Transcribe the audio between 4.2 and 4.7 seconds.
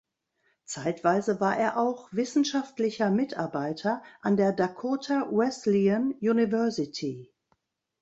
an der